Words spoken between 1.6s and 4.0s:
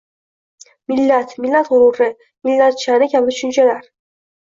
g‘ururi», «millat sha’ni» kabi tushunchalar